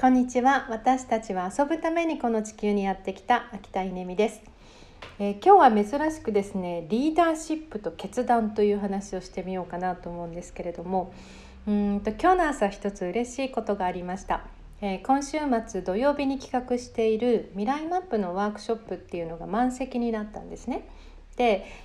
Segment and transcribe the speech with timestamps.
[0.00, 0.66] こんにちは。
[0.70, 4.40] 私たちは遊ぶためにこの地球にやってきた秋田稲美です、
[5.18, 11.12] えー、今日は珍しくですねリーダーシップと決断という話をしてみようかなと思うんですけれども
[11.68, 14.46] うんと今日の朝一つ嬉しいことがありました、
[14.80, 15.36] えー、今週
[15.68, 20.88] 末土曜日に企画している未来マップのワークショップっていうのが満席になったんですね、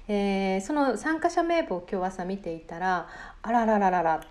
[0.08, 3.08] えー、その参加者名簿を今日朝見ていたら
[3.42, 4.22] あららららら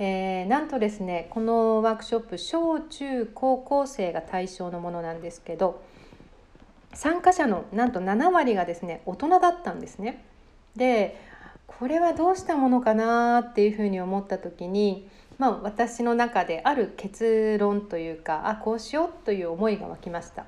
[0.00, 5.82] えー、なんとですねこのワークショップ小中高校生が対象のものなんですけど
[6.94, 10.24] 参加者のなんと7割がですね大人だったんですね。
[10.76, 11.20] で
[11.66, 20.44] これはどうしたものかなっていうふうに思った時に、まあ、私の中である結論というかあこうしようという思いが湧きました。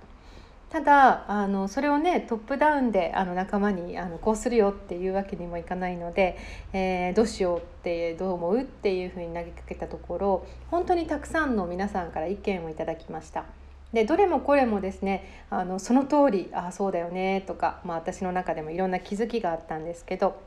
[0.71, 6.39] ただあのそれをねトップダウンであの仲間にあのこうするよっていうわけにもいかないので、
[6.73, 13.45] えー、どうしようってどう思うっていうふうに投げかけたところ本当にたくさんの皆さんから意見をいただきました。
[13.93, 20.41] でどれもこれもですねあのその通りああそうだよねとか、まあ、私の中でもいろんな気づきがあったんですけど、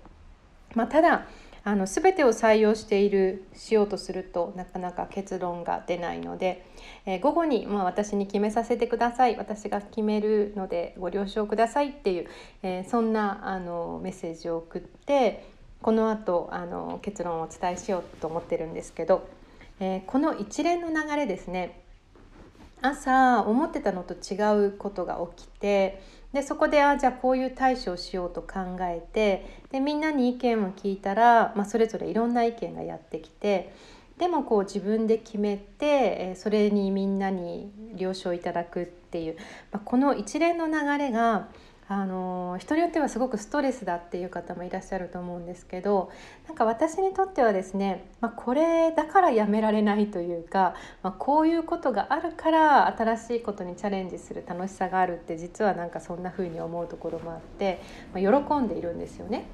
[0.76, 1.26] まあ、ただ
[1.66, 6.66] あの全てを採用しているしようとするとなかなか結論が出ないので、
[7.06, 9.38] えー、午後に、まあ、私に決めさせてください。
[9.38, 12.28] 私が決めるのでご了承くださいっていう、
[12.64, 15.48] えー、そんなあのメッセージを送って
[15.82, 19.26] この後あの結論をお伝えしようと思ってるんですけど、
[19.80, 21.83] えー、この一連の流れですね。
[22.84, 26.03] 朝思ってたのと違うことが起きて
[26.34, 33.73] でそこであじゃあこういう対処をしようと考えてでみんなに意見を聞いたら、まあ、それぞれいろんな意見がやってきて
[34.17, 39.38] でもこう自分で決めてそれにみんなに了承いただくっていう、
[39.72, 41.47] まあ、この一連の流れが
[41.88, 46.12] あの人によってはすごくストレスだっていう方もいらっしゃると思うんですけど
[46.48, 57.81] なんか私にとってはですね、まあ、これだからやめられないというか、まあ、こういうことがあるから新しいことにチャレンジする楽しさがあるって実はなんかそんな風に思うところもあって、
[58.14, 59.45] まあ、喜んでいるんですよね。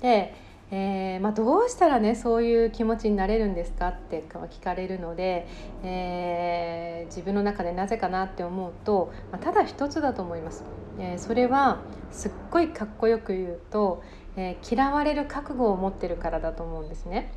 [0.00, 0.34] で
[0.72, 5.48] えーまあ、どうしたらねそういう気持ちになれるんですかって聞かれるので、
[5.82, 10.62] えー、自分の中でなぜかなって思うと、まあ、ただ一つだと思います。
[11.00, 11.80] え、それは
[12.10, 14.02] すっごいかっこよく言うと、
[14.36, 17.32] えー、嫌われる覚悟を持ってるからだと思うんですね。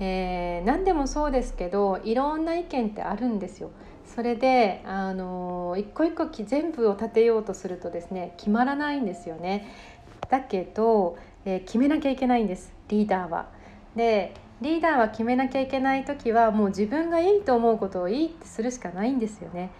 [0.00, 3.70] えー、何でもそうですけどいろんな意見ってあるんですよ。
[4.04, 9.66] それであの一個一個全部を立てようとするとですね決まらないんですよね。
[10.30, 13.48] だけどえ決めなきゃいけないんですリーダーは。
[13.96, 19.70] でリーダーは決めなきゃいけない時はもう自分がいいと思うことをいいってするしかないんですよね。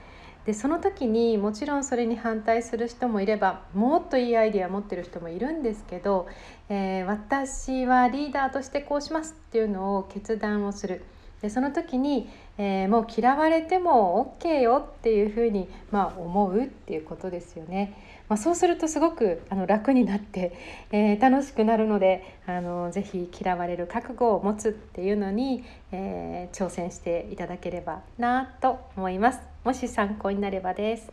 [0.46, 6.26] でその時にもちろんそれに反対する人もいればもっといいアイデア持ってる人もいるんですけど、
[6.68, 11.04] えー、私はリーダーとしてこうしますっていうのを決断をする。
[11.42, 12.28] でその時に、
[12.58, 17.94] えー、もう嫌われても OK よっていうふうに、まあ、思うっていうことですよね。
[18.28, 20.52] まあ、そうするとすごくあの楽になって、
[20.90, 29.40] えー、楽しくなるのであのぜひ嫌われる覚悟を持つっていうのに、えー、挑戦していただければなと思います。
[29.64, 31.10] もし参考になればです。